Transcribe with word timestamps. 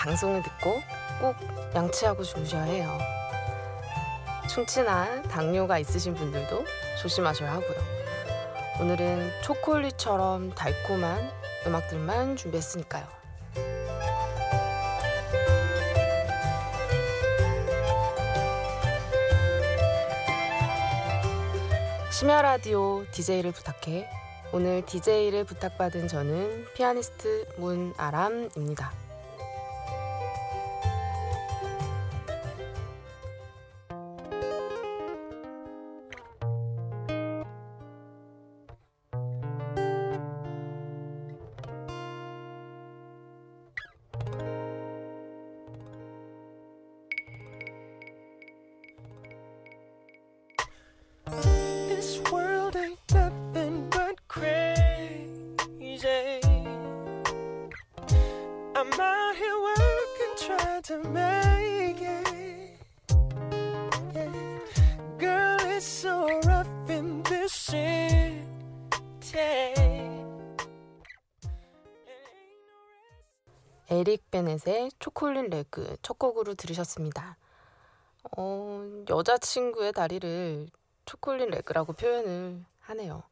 방송을 0.00 0.42
듣고 0.42 0.82
꼭 1.20 1.36
양치하고 1.74 2.22
주무셔야 2.22 2.62
해요. 2.62 2.98
충치나 4.48 5.20
당뇨가 5.24 5.78
있으신 5.78 6.14
분들도 6.14 6.64
조심하셔야 7.02 7.52
하고요. 7.52 7.78
오늘은 8.80 9.30
초콜릿처럼 9.42 10.54
달콤한 10.54 11.30
음악들만 11.66 12.36
준비했으니까요. 12.36 13.06
심야 22.10 22.40
라디오 22.40 23.04
DJ를 23.10 23.52
부탁해. 23.52 24.08
오늘 24.52 24.84
DJ를 24.86 25.44
부탁받은 25.44 26.08
저는 26.08 26.64
피아니스트 26.74 27.48
문아람입니다. 27.58 28.99
에릭 73.92 74.30
베넷의 74.32 74.90
초콜릿 74.98 75.50
레그 75.50 75.96
첫 76.02 76.18
곡으로 76.18 76.54
들으셨습니다. 76.54 77.36
어, 78.36 78.82
여자친구의 79.08 79.92
다리를 79.92 80.68
초콜릿 81.04 81.50
레그라고 81.50 81.92
표현을 81.92 82.64
하네요. 82.80 83.22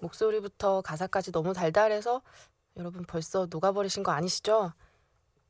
목소리부터 0.00 0.80
가사까지 0.80 1.32
너무 1.32 1.52
달달해서 1.52 2.22
여러분 2.78 3.04
벌써 3.04 3.46
녹아버리신 3.50 4.02
거 4.02 4.12
아니시죠? 4.12 4.72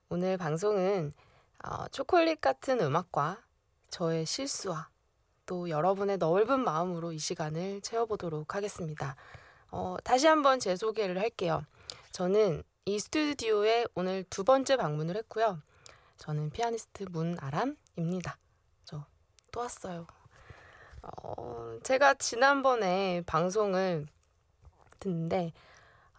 오늘 0.09 0.37
방송은 0.37 1.13
어, 1.65 1.89
초콜릿 1.89 2.41
같은 2.41 2.81
음악과 2.81 3.43
저의 3.91 4.27
실수와 4.27 4.89
또 5.47 5.69
여러분의 5.71 6.19
넓은 6.19 6.63
마음으로 6.65 7.13
이 7.13 7.19
시간을 7.19 7.81
채워보도록 7.81 8.55
하겠습니다. 8.55 9.17
어, 9.71 9.97
다시 10.05 10.27
한번 10.27 10.61
제 10.61 10.77
소개를 10.77 11.19
할게요. 11.19 11.65
저는 12.13 12.63
이 12.85 12.99
스튜디오에 12.99 13.87
오늘 13.95 14.25
두 14.25 14.45
번째 14.45 14.77
방문을 14.77 15.17
했고요. 15.17 15.61
저는 16.17 16.51
피아니스트 16.51 17.05
문아람입니다. 17.11 18.39
저 18.85 19.05
또 19.51 19.61
왔어요. 19.61 20.07
어, 21.03 21.79
제가 21.83 22.15
지난번에 22.15 23.23
방송을 23.27 24.07
듣는데, 25.01 25.53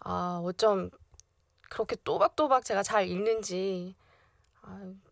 아, 0.00 0.40
어쩜 0.44 0.90
그렇게 1.70 1.96
또박또박 2.04 2.64
제가 2.64 2.82
잘 2.82 3.08
읽는지, 3.08 3.94
아, 3.98 3.99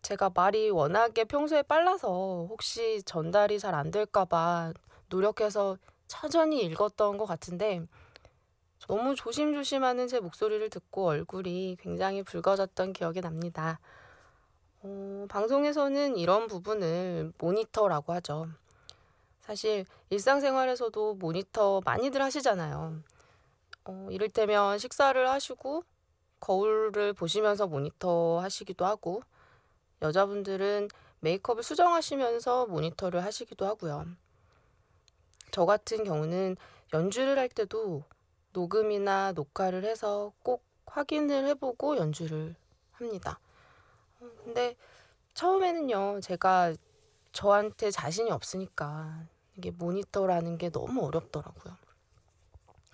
제가 0.01 0.31
말이 0.33 0.69
워낙에 0.69 1.25
평소에 1.25 1.63
빨라서 1.63 2.47
혹시 2.49 3.01
전달이 3.03 3.59
잘 3.59 3.75
안 3.75 3.91
될까봐 3.91 4.73
노력해서 5.09 5.77
천천히 6.07 6.63
읽었던 6.65 7.17
것 7.17 7.25
같은데, 7.25 7.81
너무 8.87 9.13
조심조심하는 9.15 10.07
제 10.07 10.19
목소리를 10.19 10.67
듣고 10.69 11.07
얼굴이 11.07 11.77
굉장히 11.79 12.23
붉어졌던 12.23 12.93
기억이 12.93 13.21
납니다. 13.21 13.79
어, 14.81 15.25
방송에서는 15.29 16.17
이런 16.17 16.47
부분을 16.47 17.33
모니터라고 17.37 18.13
하죠. 18.13 18.47
사실 19.41 19.85
일상생활에서도 20.09 21.15
모니터 21.15 21.81
많이들 21.85 22.21
하시잖아요. 22.21 23.03
어, 23.85 24.07
이를테면 24.11 24.77
식사를 24.77 25.29
하시고 25.29 25.83
거울을 26.39 27.13
보시면서 27.13 27.67
모니터 27.67 28.39
하시기도 28.39 28.85
하고 28.85 29.21
여자분들은 30.01 30.89
메이크업을 31.21 31.63
수정하시면서 31.63 32.67
모니터를 32.67 33.23
하시기도 33.23 33.65
하고요. 33.65 34.05
저 35.51 35.65
같은 35.65 36.03
경우는 36.03 36.55
연주를 36.93 37.37
할 37.37 37.49
때도 37.49 38.03
녹음이나 38.53 39.33
녹화를 39.33 39.83
해서 39.83 40.33
꼭 40.43 40.63
확인을 40.85 41.45
해보고 41.47 41.97
연주를 41.97 42.55
합니다. 42.91 43.39
어, 44.19 44.29
근데 44.43 44.75
처음에는요, 45.33 46.19
제가 46.21 46.73
저한테 47.31 47.91
자신이 47.91 48.31
없으니까 48.31 49.25
이게 49.55 49.71
모니터라는 49.71 50.57
게 50.57 50.69
너무 50.69 51.05
어렵더라고요. 51.05 51.75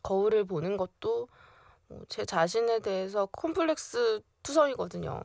거울을 0.03 0.45
보는 0.45 0.77
것도 0.77 1.27
뭐제 1.87 2.25
자신에 2.25 2.79
대해서 2.79 3.27
컴플렉스 3.27 4.21
투성이거든요. 4.43 5.21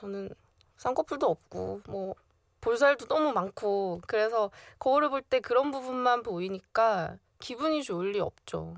뭐 0.00 0.10
저는 0.10 0.30
쌍꺼풀도 0.76 1.26
없고 1.26 1.82
뭐 1.88 2.14
볼살도 2.60 3.06
너무 3.06 3.32
많고 3.32 4.00
그래서 4.06 4.50
거울을 4.78 5.10
볼 5.10 5.22
때 5.22 5.40
그런 5.40 5.70
부분만 5.70 6.22
보이니까 6.22 7.16
기분이 7.38 7.82
좋을 7.82 8.12
리 8.12 8.20
없죠. 8.20 8.76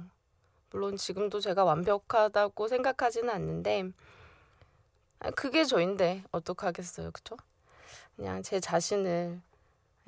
물론 0.70 0.96
지금도 0.96 1.40
제가 1.40 1.64
완벽하다고 1.64 2.68
생각하지는 2.68 3.30
않는데 3.30 3.90
그게 5.36 5.64
저인데 5.64 6.24
어떡하겠어요, 6.32 7.10
그쵸? 7.12 7.36
그냥 8.16 8.42
제 8.42 8.60
자신을 8.60 9.40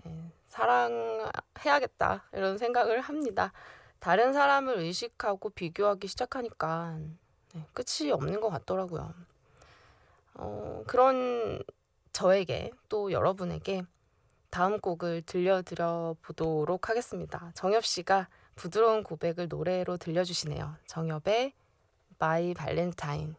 예, 0.07 0.33
사랑해야겠다 0.49 2.25
이런 2.33 2.59
생각을 2.59 3.01
합니다. 3.01 3.53
다른 4.01 4.33
사람을 4.33 4.79
의식하고 4.79 5.51
비교하기 5.51 6.07
시작하니까 6.09 6.99
네, 7.55 7.67
끝이 7.73 8.11
없는 8.11 8.41
것 8.41 8.51
같더라고요. 8.51 9.15
어, 10.35 10.83
그런 10.87 11.63
저에게 12.13 12.71
또 12.89 13.13
여러분에게 13.13 13.83
다음 14.51 14.79
곡을 14.79 15.23
들려드려 15.23 16.17
보도록 16.23 16.89
하겠습니다. 16.89 17.51
정엽 17.55 17.85
씨가 17.85 18.29
부드러운 18.55 19.03
고백을 19.03 19.49
노래로 19.49 19.97
들려주시네요. 19.97 20.77
정엽의 20.87 21.53
My 22.21 22.55
Valentine. 22.55 23.35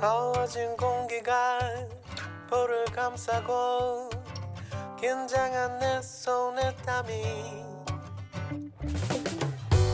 더워진 0.00 0.76
공기가 0.76 1.58
볼을 2.48 2.84
감싸고 2.84 4.13
긴장한 5.04 5.80
내 5.80 6.00
손에 6.00 6.74
땀이 6.76 7.22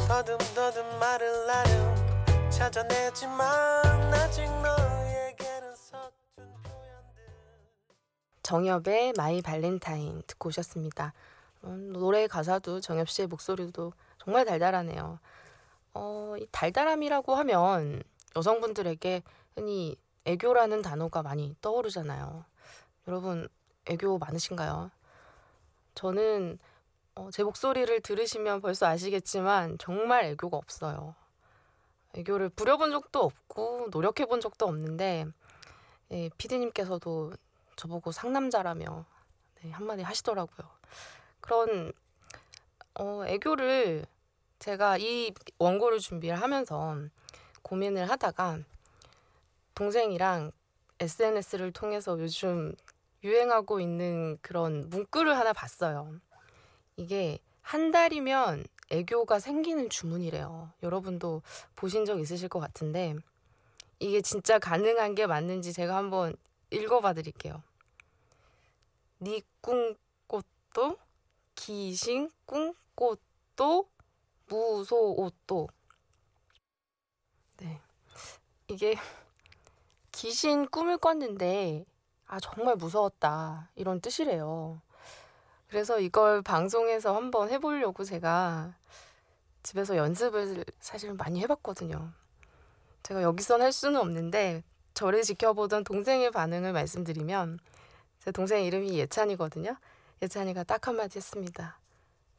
더듬더듬 0.07 0.99
말을 1.01 1.47
나름 1.49 2.49
찾아내지만 2.49 4.15
아직 4.15 4.45
너에게는 4.45 5.75
서툰 5.75 6.12
표현들 6.62 7.25
정엽의 8.45 9.15
My 9.17 9.43
Valentine 9.43 10.23
듣고 10.29 10.51
오셨습니다. 10.51 11.13
음, 11.65 11.93
노래 11.93 12.29
가사도 12.29 12.81
정엽 12.81 13.09
씨의 13.09 13.27
목소리도 13.27 13.93
정말 14.19 14.45
달달하네요. 14.45 15.19
어, 15.95 16.35
이 16.39 16.47
달달함이라고 16.53 17.35
하면 17.35 18.01
여성분들에게 18.37 19.25
흔히 19.56 19.97
애교라는 20.25 20.83
단어가 20.83 21.25
많이 21.25 21.56
떠오르잖아요. 21.61 22.45
여러분, 23.09 23.49
애교 23.87 24.19
많으신가요? 24.19 24.93
저는 25.95 26.59
어, 27.15 27.31
제 27.33 27.43
목소리를 27.43 28.01
들으시면 28.01 28.61
벌써 28.61 28.87
아시겠지만 28.87 29.79
정말 29.79 30.25
애교가 30.25 30.57
없어요. 30.57 31.15
애교를 32.15 32.49
부려본 32.51 32.91
적도 32.91 33.21
없고 33.21 33.89
노력해본 33.91 34.41
적도 34.41 34.67
없는데 34.67 35.27
예, 36.13 36.31
피디님께서도 36.39 37.33
저보고 37.77 38.13
상남자라며 38.13 39.05
네, 39.63 39.71
한마디 39.71 40.03
하시더라고요. 40.03 40.69
그런 41.41 41.93
어, 42.95 43.25
애교를 43.27 44.05
제가 44.59 44.99
이 44.99 45.33
원고를 45.59 45.99
준비를 46.01 46.41
하면서 46.41 46.97
고민을 47.63 48.11
하다가 48.11 48.59
동생이랑 49.75 50.53
SNS를 50.99 51.73
통해서 51.73 52.19
요즘 52.21 52.75
유행하고 53.22 53.81
있는 53.81 54.38
그런 54.40 54.88
문구를 54.90 55.37
하나 55.37 55.52
봤어요. 55.52 56.20
이게 56.96 57.38
한 57.62 57.90
달이면 57.90 58.64
애교가 58.90 59.38
생기는 59.38 59.88
주문이래요. 59.88 60.72
여러분도 60.82 61.43
보신 61.76 62.05
적 62.05 62.19
있으실 62.20 62.49
것 62.49 62.58
같은데 62.58 63.14
이게 63.99 64.20
진짜 64.20 64.58
가능한 64.58 65.14
게 65.14 65.26
맞는지 65.26 65.72
제가 65.72 65.96
한번 65.96 66.34
읽어봐 66.70 67.12
드릴게요. 67.14 67.62
니 69.20 69.43
꿈꽃도 69.61 70.96
기신 71.55 72.31
꿈꽃도 72.46 73.88
무소옷도 74.46 75.69
네 77.58 77.81
이게 78.69 78.96
귀신 80.12 80.67
꿈을 80.69 80.96
꿨는데 80.96 81.84
아 82.32 82.38
정말 82.38 82.77
무서웠다 82.77 83.71
이런 83.75 84.00
뜻이래요. 84.00 84.81
그래서 85.69 85.99
이걸 85.99 86.43
방송에서 86.43 87.17
한번 87.17 87.50
해보려고 87.50 88.05
제가 88.05 88.73
집에서 89.65 89.97
연습을 89.97 90.65
사실 90.79 91.12
많이 91.15 91.41
해봤거든요. 91.41 92.12
제가 93.03 93.23
여기선 93.23 93.62
할 93.62 93.73
수는 93.73 93.99
없는데 93.99 94.62
저를 94.94 95.23
지켜보던 95.23 95.82
동생의 95.82 96.31
반응을 96.31 96.73
말씀드리면 96.73 97.59
제 98.21 98.31
동생 98.31 98.62
이름이 98.62 98.97
예찬이거든요. 98.97 99.77
예찬이가 100.23 100.62
딱 100.62 100.87
한마디 100.87 101.19
했습니다. 101.19 101.81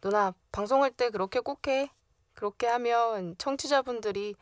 누나 0.01 0.33
방송할 0.53 0.91
때 0.91 1.09
그렇게 1.09 1.41
꼭 1.41 1.67
해. 1.67 1.91
그렇게 2.33 2.65
하면 2.67 3.35
청취자분들이 3.37 4.35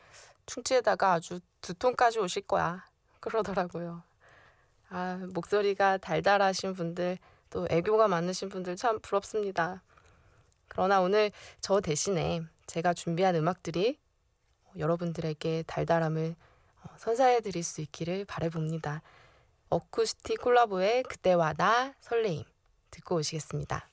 충치에다가 0.45 1.13
아주 1.13 1.39
두통까지 1.61 2.19
오실 2.19 2.43
거야. 2.43 2.85
그러더라고요. 3.19 4.08
아, 4.89 5.19
목소리가 5.33 5.97
달달하신 5.97 6.73
분들, 6.73 7.17
또 7.49 7.67
애교가 7.69 8.07
많으신 8.07 8.49
분들 8.49 8.75
참 8.75 8.99
부럽습니다. 8.99 9.83
그러나 10.67 11.01
오늘 11.01 11.31
저 11.61 11.81
대신에 11.81 12.41
제가 12.67 12.93
준비한 12.93 13.35
음악들이 13.35 13.97
여러분들에게 14.77 15.63
달달함을 15.65 16.35
어, 16.83 16.89
선사해 16.97 17.41
드릴 17.41 17.63
수 17.63 17.81
있기를 17.81 18.25
바라봅니다. 18.25 19.01
어쿠스틱 19.69 20.41
콜라보의 20.41 21.03
그때와 21.03 21.53
나 21.53 21.93
설레임 21.99 22.43
듣고 22.91 23.15
오시겠습니다. 23.15 23.88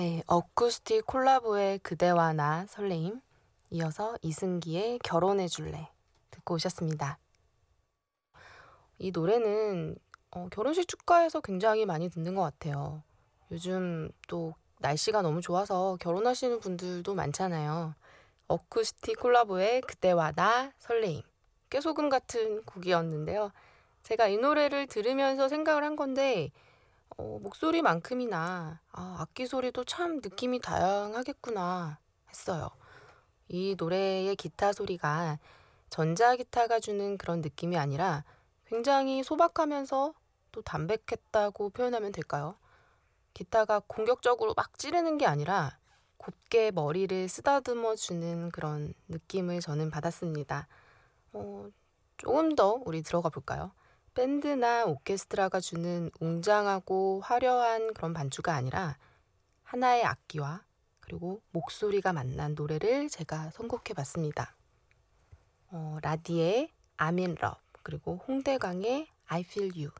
네, 0.00 0.22
어쿠스틱 0.28 1.06
콜라보의 1.06 1.80
그대와 1.80 2.32
나 2.32 2.66
설레임 2.68 3.20
이어서 3.70 4.16
이승기의 4.22 5.00
결혼해 5.02 5.48
줄래 5.48 5.90
듣고 6.30 6.54
오셨습니다. 6.54 7.18
이 9.00 9.10
노래는 9.10 9.96
어, 10.30 10.46
결혼식 10.52 10.86
축가에서 10.86 11.40
굉장히 11.40 11.84
많이 11.84 12.08
듣는 12.10 12.36
것 12.36 12.42
같아요. 12.42 13.02
요즘 13.50 14.08
또 14.28 14.54
날씨가 14.78 15.22
너무 15.22 15.40
좋아서 15.40 15.96
결혼하시는 15.98 16.60
분들도 16.60 17.12
많잖아요. 17.16 17.96
어쿠스틱 18.46 19.18
콜라보의 19.18 19.80
그때와 19.80 20.30
나 20.30 20.70
설레임 20.78 21.22
깨소금 21.70 22.08
같은 22.08 22.62
곡이었는데요. 22.62 23.50
제가 24.04 24.28
이 24.28 24.36
노래를 24.36 24.86
들으면서 24.86 25.48
생각을 25.48 25.82
한 25.82 25.96
건데 25.96 26.52
어, 27.18 27.40
목소리만큼이나 27.42 28.80
아, 28.92 29.16
악기 29.18 29.46
소리도 29.46 29.84
참 29.84 30.20
느낌이 30.22 30.60
다양하겠구나 30.60 31.98
했어요. 32.30 32.70
이 33.48 33.74
노래의 33.76 34.36
기타 34.36 34.72
소리가 34.72 35.38
전자기타가 35.90 36.78
주는 36.78 37.18
그런 37.18 37.40
느낌이 37.40 37.76
아니라 37.76 38.24
굉장히 38.66 39.24
소박하면서 39.24 40.14
또 40.52 40.62
담백했다고 40.62 41.70
표현하면 41.70 42.12
될까요? 42.12 42.56
기타가 43.34 43.80
공격적으로 43.86 44.54
막 44.54 44.78
찌르는 44.78 45.18
게 45.18 45.26
아니라 45.26 45.76
곱게 46.18 46.70
머리를 46.70 47.28
쓰다듬어 47.28 47.96
주는 47.96 48.50
그런 48.50 48.94
느낌을 49.08 49.60
저는 49.60 49.90
받았습니다. 49.90 50.68
어, 51.32 51.68
조금 52.16 52.54
더 52.54 52.80
우리 52.84 53.02
들어가 53.02 53.28
볼까요? 53.28 53.72
밴드나 54.18 54.84
오케스트라가 54.86 55.60
주는 55.60 56.10
웅장하고 56.18 57.20
화려한 57.20 57.94
그런 57.94 58.12
반주가 58.12 58.52
아니라 58.52 58.98
하나의 59.62 60.04
악기와 60.04 60.64
그리고 60.98 61.40
목소리가 61.52 62.12
만난 62.12 62.56
노래를 62.56 63.08
제가 63.10 63.50
선곡해 63.50 63.94
봤습니다. 63.94 64.56
어, 65.70 65.98
라디의 66.02 66.72
I'm 66.96 67.20
in 67.20 67.36
love 67.40 67.60
그리고 67.84 68.16
홍대광의 68.26 69.06
I 69.28 69.42
feel 69.42 69.70
you 69.76 69.92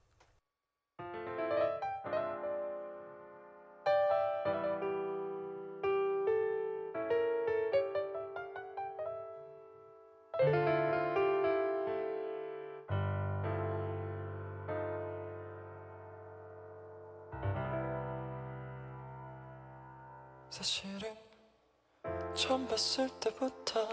봤을 22.98 23.08
때부터 23.20 23.88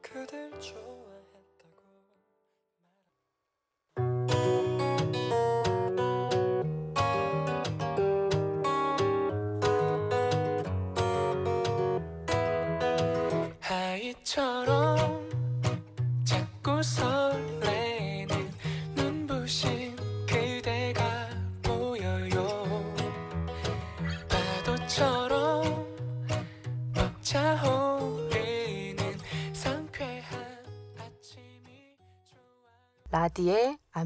그댈 0.00 0.48
좋아 0.60 1.21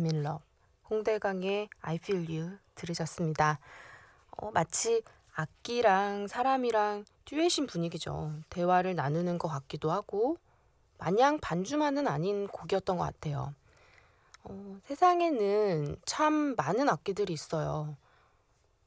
in 0.05 0.27
love 0.27 0.45
홍대광의 0.91 1.69
I 1.81 1.95
feel 1.97 2.31
you 2.31 2.59
들으셨습니다. 2.75 3.59
어, 4.37 4.51
마치 4.53 5.03
악기랑 5.35 6.29
사람이랑 6.29 7.05
듀엣인 7.25 7.67
분위기죠. 7.67 8.33
대화를 8.51 8.95
나누는 8.95 9.39
것 9.39 9.49
같기도 9.49 9.91
하고 9.91 10.37
마냥 10.99 11.39
반주만은 11.41 12.07
아닌 12.07 12.47
곡이었던 12.47 12.97
것 12.99 13.05
같아요. 13.05 13.55
어, 14.45 14.79
세상에는 14.85 15.97
참 16.05 16.55
많은 16.57 16.89
악기들이 16.89 17.33
있어요. 17.33 17.97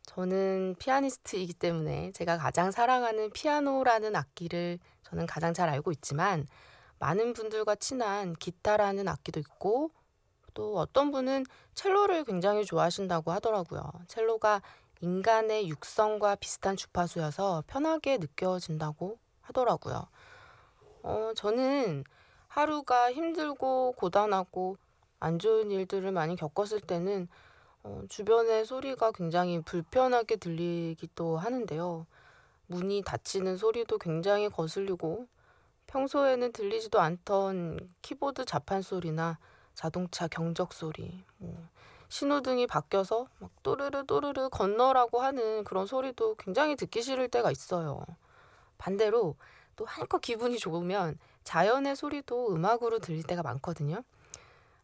저는 0.04 0.76
피아니스트이기 0.80 1.54
때문에 1.54 2.12
제가 2.12 2.38
가장 2.38 2.72
사랑하는 2.72 3.32
피아노라는 3.32 4.16
악기를 4.16 4.80
저는 5.04 5.26
가장 5.26 5.54
잘 5.54 5.70
알고 5.70 5.92
있지만 5.92 6.48
많은 7.00 7.34
분들과 7.34 7.76
친한 7.76 8.34
기타라는 8.34 9.08
악기도 9.08 9.40
있고 9.40 9.92
또 10.60 10.78
어떤 10.78 11.12
분은 11.12 11.46
첼로를 11.74 12.26
굉장히 12.26 12.66
좋아하신다고 12.66 13.32
하더라고요. 13.32 13.82
첼로가 14.10 14.62
인간의 15.00 15.70
육성과 15.70 16.36
비슷한 16.36 16.76
주파수여서 16.76 17.64
편하게 17.66 18.18
느껴진다고 18.18 19.18
하더라고요. 19.40 20.06
어, 21.04 21.32
저는 21.38 22.04
하루가 22.50 23.10
힘들고 23.14 23.94
고단하고 23.94 24.76
안 25.22 25.40
좋은 25.40 25.72
일들을 25.72 26.12
많이 26.12 26.36
겪었을 26.36 26.82
때는 26.82 27.30
어, 27.84 28.02
주변의 28.10 28.66
소리가 28.66 29.14
굉장히 29.14 29.62
불편하게 29.62 30.36
들리기도 30.36 31.38
하는데요. 31.38 32.06
문이 32.68 33.04
닫히는 33.06 33.56
소리도 33.56 33.98
굉장히 33.98 34.50
거슬리고 34.50 35.26
평소에는 35.88 36.52
들리지도 36.52 37.00
않던 37.00 37.80
키보드 38.02 38.44
자판 38.44 38.82
소리나 38.82 39.40
자동차 39.80 40.28
경적 40.28 40.74
소리, 40.74 41.24
뭐 41.38 41.56
신호등이 42.10 42.68
바뀌어서 42.68 43.30
막 43.40 43.50
또르르 43.64 44.06
또르르 44.06 44.50
건너라고 44.50 45.22
하는 45.22 45.64
그런 45.64 45.86
소리도 45.86 46.36
굉장히 46.36 46.76
듣기 46.76 47.02
싫을 47.02 47.30
때가 47.30 47.50
있어요. 47.50 48.04
반대로 48.78 49.38
또 49.78 49.86
한껏 49.86 50.20
기분이 50.20 50.60
좋으면 50.60 51.18
자연의 51.46 51.96
소리도 51.96 52.54
음악으로 52.54 53.00
들릴 53.00 53.24
때가 53.24 53.42
많거든요. 53.42 54.04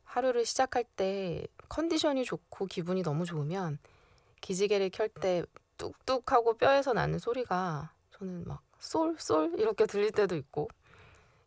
하루를 0.05 0.45
시작할 0.45 0.85
때 0.95 1.45
컨디션이 1.67 2.23
좋고 2.23 2.67
기분이 2.67 3.03
너무 3.03 3.25
좋으면 3.25 3.79
기지개를 4.39 4.91
켤 4.91 5.09
때 5.09 5.43
뚝뚝 5.77 6.31
하고 6.31 6.55
뼈에서 6.55 6.93
나는 6.93 7.19
소리가 7.19 7.91
저는 8.11 8.45
막 8.47 8.61
쏠 8.79 9.15
쏠 9.19 9.59
이렇게 9.59 9.85
들릴 9.87 10.11
때도 10.11 10.35
있고 10.35 10.69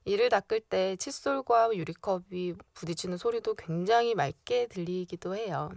이를 0.09 0.31
닦을 0.31 0.61
때 0.61 0.97
칫솔과 0.97 1.77
유리컵이 1.77 2.55
부딪히는 2.73 3.19
소리도 3.19 3.57
굉장히 3.57 4.15
맑게 4.15 4.69
들리기도 4.69 5.37
해요. 5.37 5.71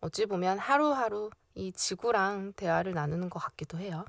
어찌 0.00 0.26
보면 0.26 0.58
하루하루 0.58 1.30
이 1.54 1.70
지구랑 1.70 2.54
대화를 2.54 2.94
나누는 2.94 3.30
것 3.30 3.38
같기도 3.38 3.78
해요. 3.78 4.04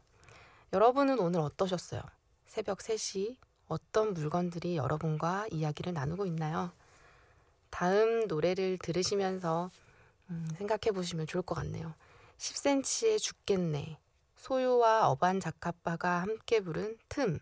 여러분은 0.74 1.20
오늘 1.20 1.42
어떠셨어요? 1.42 2.02
새벽 2.48 2.80
3시 2.80 3.38
어떤 3.68 4.16
물건들이 4.16 4.78
여러분과 4.78 5.46
이야기를 5.52 5.94
나누고 5.94 6.26
있나요? 6.26 6.72
다음 7.70 8.26
노래를 8.28 8.80
들으시면서 8.80 9.70
음, 10.32 10.48
생각해 10.58 10.92
보시면 10.92 11.28
좋을 11.28 11.44
것 11.44 11.54
같네요. 11.54 11.94
10cm의 12.40 13.20
죽겠네. 13.20 14.00
소유와 14.38 15.08
어반 15.08 15.40
자카빠가 15.40 16.24
함께 16.24 16.62
부른 16.62 16.98
틈. 17.10 17.38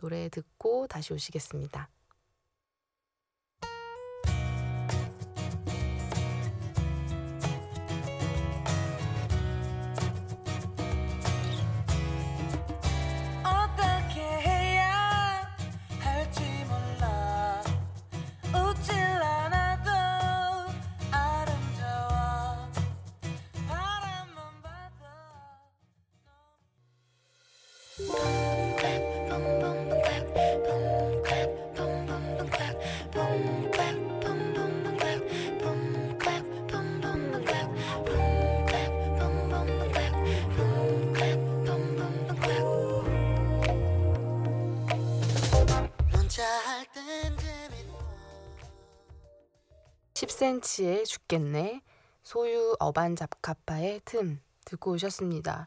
노래 0.00 0.30
듣고 0.30 0.86
다시 0.86 1.12
오시겠습니다. 1.12 1.88
10cm의 50.20 51.06
죽겠네 51.06 51.80
소유 52.22 52.76
어반 52.78 53.16
잡카파의 53.16 54.02
틈 54.04 54.40
듣고 54.66 54.92
오셨습니다. 54.92 55.66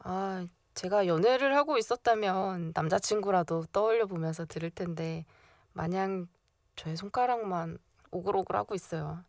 아, 0.00 0.46
제가 0.74 1.06
연애를 1.06 1.54
하고 1.54 1.78
있었다면 1.78 2.72
남자친구라도 2.74 3.66
떠올려 3.72 4.06
보면서 4.06 4.44
들을 4.44 4.70
텐데 4.70 5.24
마냥 5.72 6.26
저의 6.74 6.96
손가락만 6.96 7.78
오글오글 8.10 8.56
하고 8.56 8.74
있어요. 8.74 9.22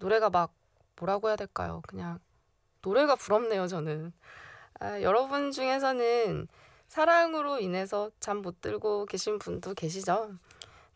노래가 0.00 0.28
막 0.28 0.52
뭐라고 0.96 1.28
해야 1.28 1.36
될까요? 1.36 1.80
그냥 1.86 2.18
노래가 2.82 3.14
부럽네요, 3.14 3.68
저는. 3.68 4.12
아, 4.80 5.00
여러분 5.02 5.52
중에서는 5.52 6.48
사랑으로 6.88 7.60
인해서 7.60 8.10
잠 8.18 8.42
못 8.42 8.60
들고 8.60 9.06
계신 9.06 9.38
분도 9.38 9.72
계시죠? 9.74 10.34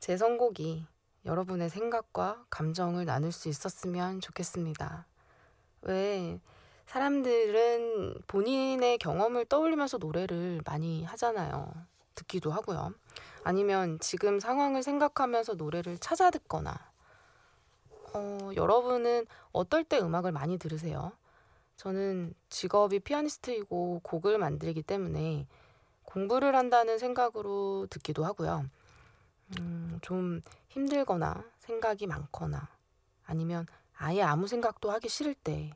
제 0.01 0.17
선곡이 0.17 0.85
여러분의 1.25 1.69
생각과 1.69 2.45
감정을 2.51 3.05
나눌 3.05 3.33
수 3.33 3.49
있었으면 3.49 4.21
좋겠습니다. 4.21 5.07
왜 5.83 6.41
사람들은 6.87 8.23
본인의 8.27 8.99
경험을 8.99 9.45
떠올리면서 9.45 9.99
노래를 9.99 10.63
많이 10.65 11.05
하잖아요. 11.05 11.73
듣기도 12.15 12.51
하고요. 12.51 12.95
아니면 13.45 13.99
지금 14.01 14.41
상황을 14.41 14.83
생각하면서 14.83 15.55
노래를 15.55 15.99
찾아 15.99 16.31
듣거나. 16.31 16.75
어, 18.15 18.51
여러분은 18.57 19.27
어떨 19.53 19.85
때 19.85 19.99
음악을 19.99 20.33
많이 20.33 20.59
들으세요? 20.59 21.13
저는 21.77 22.35
직업이 22.49 22.99
피아니스트이고 22.99 24.01
곡을 24.03 24.39
만들기 24.39 24.83
때문에 24.83 25.47
공부를 26.05 26.57
한다는 26.57 26.99
생각으로 26.99 27.87
듣기도 27.91 28.25
하고요. 28.25 28.65
음, 29.59 29.99
좀 30.03 30.41
힘들거나 30.69 31.45
생각이 31.59 32.07
많거나 32.07 32.69
아니면 33.25 33.67
아예 33.97 34.23
아무 34.23 34.47
생각도 34.47 34.91
하기 34.91 35.09
싫을 35.09 35.35
때 35.35 35.73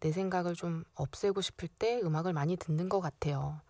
내 0.00 0.12
생각을 0.12 0.54
좀 0.54 0.84
없애고 0.94 1.40
싶을 1.40 1.68
때 1.68 2.00
음악을 2.02 2.32
많이 2.32 2.56
듣는 2.56 2.88
것 2.88 3.00
같아요. 3.00 3.60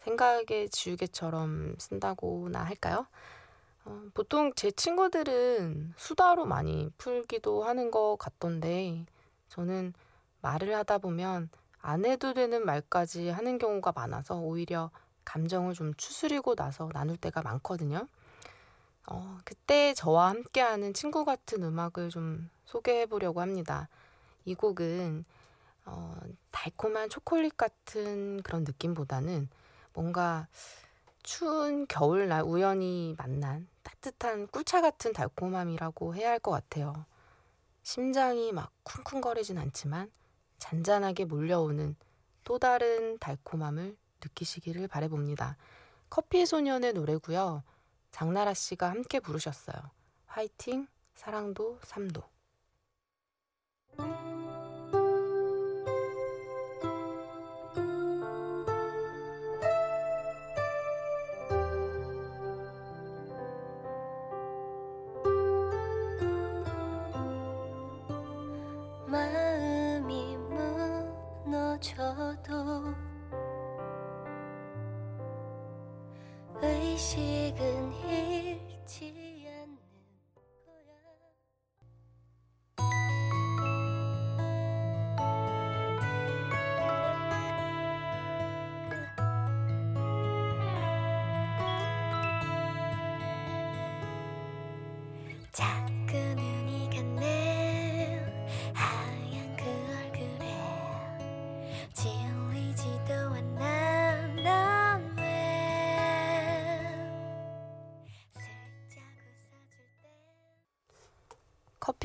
생각의 0.00 0.70
지우개처럼 0.70 1.76
쓴다고나 1.78 2.62
할까요? 2.62 3.06
어, 3.84 4.02
보통 4.14 4.52
제 4.56 4.70
친구들은 4.70 5.94
수다로 5.96 6.46
많이 6.46 6.90
풀기도 6.98 7.64
하는 7.64 7.90
것 7.90 8.16
같던데 8.18 9.06
저는 9.48 9.94
말을 10.42 10.74
하다 10.74 10.98
보면 10.98 11.48
안 11.80 12.04
해도 12.04 12.34
되는 12.34 12.64
말까지 12.64 13.28
하는 13.28 13.58
경우가 13.58 13.92
많아서 13.94 14.36
오히려 14.38 14.90
감정을 15.24 15.74
좀 15.74 15.94
추스리고 15.94 16.54
나서 16.56 16.90
나눌 16.92 17.16
때가 17.16 17.42
많거든요. 17.42 18.06
어, 19.06 19.38
그때 19.44 19.94
저와 19.94 20.28
함께하는 20.30 20.94
친구 20.94 21.24
같은 21.24 21.62
음악을 21.62 22.10
좀 22.10 22.48
소개해 22.64 23.06
보려고 23.06 23.40
합니다. 23.40 23.88
이 24.44 24.54
곡은 24.54 25.24
어, 25.86 26.16
달콤한 26.50 27.08
초콜릿 27.10 27.56
같은 27.56 28.42
그런 28.42 28.64
느낌보다는 28.64 29.48
뭔가 29.94 30.46
추운 31.22 31.86
겨울날 31.86 32.42
우연히 32.44 33.14
만난 33.18 33.68
따뜻한 33.82 34.48
꿀차 34.48 34.80
같은 34.80 35.12
달콤함이라고 35.12 36.14
해야 36.14 36.30
할 36.30 36.38
것 36.40 36.50
같아요. 36.52 37.06
심장이 37.82 38.52
막 38.52 38.72
쿵쿵거리진 38.84 39.58
않지만 39.58 40.10
잔잔하게 40.58 41.24
몰려오는 41.26 41.96
또 42.44 42.58
다른 42.58 43.18
달콤함을 43.18 43.96
느끼시기를 44.22 44.88
바래봅니다. 44.88 45.56
커피 46.10 46.46
소년의 46.46 46.92
노래고요. 46.94 47.62
장나라 48.10 48.54
씨가 48.54 48.90
함께 48.90 49.20
부르셨어요. 49.20 49.76
화이팅, 50.26 50.86
사랑도, 51.14 51.78
삶도. 51.82 52.22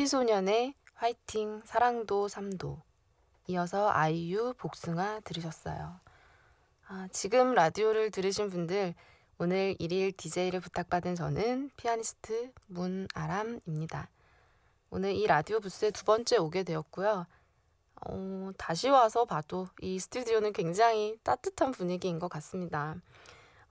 피소년의 0.05 0.75
화이팅 0.93 1.63
사랑도 1.65 2.27
삼도 2.27 2.79
이어서 3.47 3.89
아이유 3.89 4.53
복숭아 4.55 5.21
들으셨어요. 5.21 5.99
아, 6.87 7.07
지금 7.11 7.55
라디오를 7.55 8.11
들으신 8.11 8.51
분들 8.51 8.93
오늘 9.39 9.75
일일 9.79 10.11
DJ를 10.11 10.59
부탁받은 10.59 11.15
저는 11.15 11.71
피아니스트 11.75 12.51
문아람입니다. 12.67 14.11
오늘 14.91 15.15
이 15.15 15.25
라디오 15.25 15.59
부스에 15.59 15.89
두 15.89 16.05
번째 16.05 16.37
오게 16.37 16.61
되었고요. 16.61 17.25
어, 18.05 18.51
다시 18.59 18.89
와서 18.89 19.25
봐도 19.25 19.67
이 19.81 19.97
스튜디오는 19.97 20.53
굉장히 20.53 21.17
따뜻한 21.23 21.71
분위기인 21.71 22.19
것 22.19 22.27
같습니다. 22.27 22.95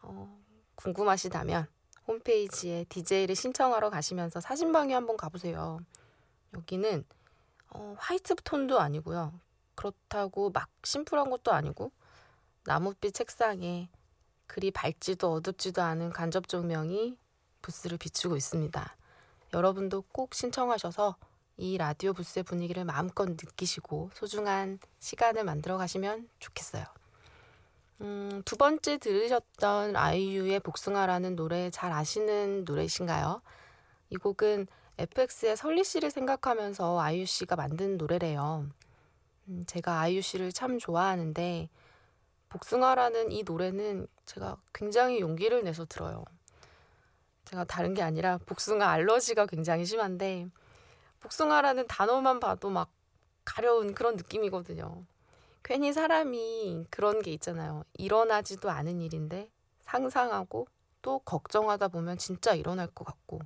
어, 0.02 0.36
궁금하시다면 0.74 1.68
홈페이지에 2.08 2.86
DJ를 2.88 3.36
신청하러 3.36 3.88
가시면서 3.90 4.40
사진방에 4.40 4.94
한번 4.94 5.16
가보세요. 5.16 5.78
여기는 6.54 7.04
어, 7.70 7.94
화이트 7.99 8.37
톤도 8.37 8.80
아니고요. 8.80 9.38
그렇다고 9.75 10.50
막 10.50 10.68
심플한 10.84 11.30
것도 11.30 11.52
아니고 11.52 11.90
나뭇빛 12.64 13.12
책상에 13.12 13.88
그리 14.46 14.70
밝지도 14.70 15.32
어둡지도 15.32 15.82
않은 15.82 16.11
간접 16.11 16.49
조명이 16.49 17.16
부스를 17.62 17.99
비추고 17.99 18.37
있습니다. 18.37 18.96
여러분도 19.52 20.02
꼭 20.12 20.34
신청하셔서 20.34 21.16
이 21.56 21.78
라디오 21.78 22.12
부스의 22.12 22.42
분위기를 22.42 22.84
마음껏 22.84 23.28
느끼시고 23.28 24.11
소중한 24.14 24.78
시간을 24.99 25.44
만들어 25.44 25.76
가시면 25.76 26.28
좋겠어요. 26.40 26.84
음, 28.00 28.42
두 28.44 28.56
번째 28.56 28.99
들으셨던 28.99 29.94
아이유의 29.96 30.61
복숭아라는 30.61 31.37
노래 31.37 31.70
잘 31.70 31.92
아시는 31.92 32.64
노래이신가요? 32.64 33.40
이 34.11 34.16
곡은 34.16 34.66
FX의 34.96 35.56
설리 35.56 35.82
씨를 35.82 36.10
생각하면서 36.10 37.00
아이유 37.00 37.26
씨가 37.26 37.56
만든 37.56 37.96
노래래요. 37.96 38.68
음, 39.48 39.64
제가 39.66 40.00
아이유 40.00 40.22
씨를 40.22 40.52
참 40.52 40.78
좋아하는데 40.78 41.68
복숭아라는 42.48 43.32
이 43.32 43.42
노래는 43.42 44.06
제가 44.24 44.56
굉장히 44.72 45.20
용기를 45.20 45.64
내서 45.64 45.84
들어요. 45.84 46.24
제가 47.44 47.64
다른 47.64 47.92
게 47.94 48.02
아니라 48.02 48.38
복숭아 48.38 48.88
알러지가 48.88 49.46
굉장히 49.46 49.84
심한데 49.84 50.46
복숭아라는 51.20 51.88
단어만 51.88 52.38
봐도 52.38 52.70
막 52.70 52.90
가려운 53.44 53.94
그런 53.94 54.14
느낌이거든요. 54.14 55.04
괜히 55.64 55.92
사람이 55.92 56.86
그런 56.90 57.20
게 57.20 57.32
있잖아요. 57.32 57.84
일어나지도 57.94 58.70
않은 58.70 59.00
일인데 59.00 59.50
상상하고 59.80 60.68
또 61.02 61.18
걱정하다 61.18 61.88
보면 61.88 62.16
진짜 62.18 62.54
일어날 62.54 62.86
것 62.86 63.04
같고 63.04 63.40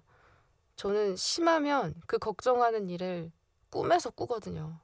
저는 0.79 1.17
심하면 1.17 1.93
그 2.07 2.19
걱정하는 2.19 2.89
일을 2.89 3.33
꿈에서 3.69 4.11
꾸거든요. 4.11 4.79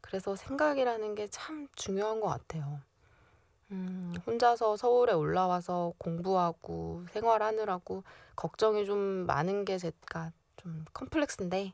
그래서 0.00 0.34
생각이라는 0.34 1.14
게 1.14 1.28
참 1.30 1.68
중요한 1.76 2.18
것 2.20 2.26
같아요. 2.26 2.80
음, 3.70 4.12
혼자서 4.26 4.76
서울에 4.76 5.12
올라와서 5.12 5.92
공부하고 5.98 7.04
생활하느라고 7.12 8.02
걱정이 8.34 8.84
좀 8.84 8.98
많은 9.26 9.64
게 9.64 9.78
제가 9.78 10.32
좀 10.56 10.84
컴플렉스인데 10.92 11.72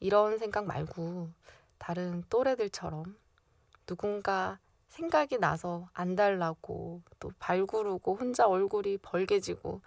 이런 0.00 0.38
생각 0.38 0.64
말고 0.64 1.28
다른 1.76 2.24
또래들처럼 2.30 3.14
누군가 3.84 4.58
생각이 4.88 5.36
나서 5.38 5.86
안달나고 5.92 7.02
또 7.18 7.30
발구르고 7.38 8.16
혼자 8.16 8.48
얼굴이 8.48 8.98
벌개지고 8.98 9.82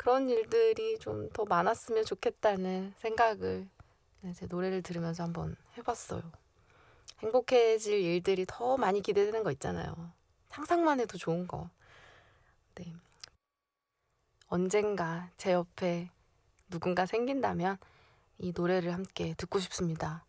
그런 0.00 0.30
일들이 0.30 0.98
좀 0.98 1.28
더 1.34 1.44
많았으면 1.44 2.06
좋겠다는 2.06 2.94
생각을 2.96 3.68
네, 4.22 4.32
제 4.32 4.46
노래를 4.46 4.80
들으면서 4.82 5.24
한번 5.24 5.56
해봤어요. 5.76 6.22
행복해질 7.18 8.00
일들이 8.00 8.46
더 8.48 8.78
많이 8.78 9.02
기대되는 9.02 9.42
거 9.42 9.52
있잖아요. 9.52 10.10
상상만 10.48 11.00
해도 11.00 11.18
좋은 11.18 11.46
거. 11.46 11.68
네. 12.76 12.94
언젠가 14.46 15.30
제 15.36 15.52
옆에 15.52 16.08
누군가 16.70 17.04
생긴다면 17.04 17.76
이 18.38 18.54
노래를 18.56 18.94
함께 18.94 19.34
듣고 19.36 19.58
싶습니다. 19.58 20.24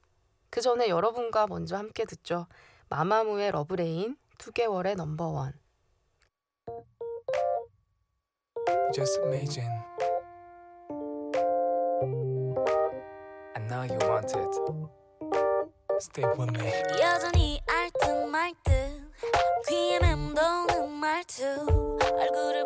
그 0.50 0.60
전에 0.60 0.90
여러분과 0.90 1.48
먼저 1.48 1.78
함께 1.78 2.04
듣죠. 2.04 2.46
마마무의 2.90 3.52
Love 3.52 3.85
Lane 3.85 4.18
투개월의 4.38 4.96
Number 4.96 5.35
One. 5.35 5.61
just 8.95 9.19
amazing. 9.25 9.71
I 13.55 13.61
know 13.69 13.83
you 13.83 13.99
want 14.09 14.33
it. 14.35 14.55
Stay 16.01 16.25
with 16.37 16.51
me. 16.53 16.73
여전히 17.01 17.61
알듯 17.67 18.29
말듯 18.29 19.11
귀에 19.69 19.99
맴도는 19.99 20.91
말투 20.91 21.45
얼굴을 22.01 22.65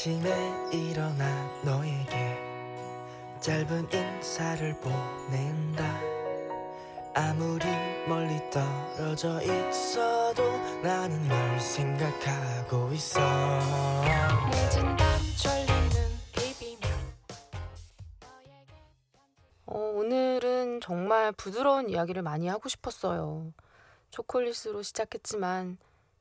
아침에 0.00 0.70
일어나 0.72 1.46
너에게 1.62 2.34
짧은 3.38 3.86
인사를 3.92 4.80
보낸다 4.80 6.00
아무리 7.14 7.66
멀리 8.08 8.40
떨어져 8.48 9.42
있어도 9.42 10.42
나는 10.82 11.28
널 11.28 11.60
생각하고 11.60 12.90
있어 12.94 13.20
늦은 13.20 14.96
밤 14.96 15.20
졸리는 15.36 16.18
비비며 16.32 16.88
어, 19.66 19.78
오늘은 19.78 20.80
정말 20.80 21.30
부드러운 21.32 21.90
이야기를 21.90 22.22
많이 22.22 22.48
하고 22.48 22.70
싶었어요. 22.70 23.52
초콜릿으로 24.08 24.80
시작했지만 24.80 25.76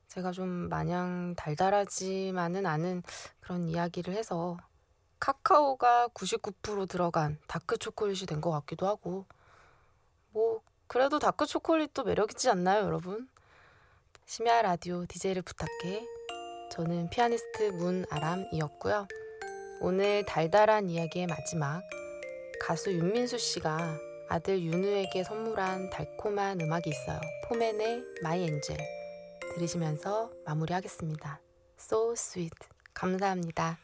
제가 0.10 0.32
좀 0.32 0.50
마냥 0.70 1.36
달달하지만은 1.36 2.66
않은 2.66 3.04
그런 3.40 3.68
이야기를 3.68 4.16
해서 4.16 4.58
카카오가 5.20 6.08
99% 6.14 6.90
들어간 6.90 7.38
다크 7.48 7.78
초콜릿이 7.78 8.26
된 8.26 8.42
것 8.42 8.52
같기도 8.52 8.88
하고 8.88 9.26
뭐 10.32 10.62
그래도 10.88 11.20
dark 11.20 11.46
초콜릿도 11.46 12.04
매력 12.04 12.32
있지 12.32 12.50
않나요, 12.50 12.86
여러분? 12.86 13.30
심야 14.26 14.62
라디오 14.62 15.06
DJ를 15.06 15.42
부탁해. 15.44 16.06
저는 16.72 17.10
피아니스트 17.10 17.72
문아람이었고요. 17.74 19.08
오늘 19.82 20.26
달달한 20.26 20.90
이야기의 20.90 21.28
마지막 21.28 21.82
가수 22.62 22.92
윤민수 22.92 23.38
씨가 23.38 23.98
아들 24.30 24.62
윤후에게 24.62 25.24
선물한 25.24 25.90
달콤한 25.92 26.62
음악이 26.62 26.90
있어요. 26.90 27.20
포맨의 27.48 28.04
My 28.24 28.44
Angel 28.44 28.99
들으시면서 29.54 30.32
마무리하겠습니다. 30.46 31.40
So 31.80 32.14
sweet. 32.14 32.56
감사합니다. 32.94 33.80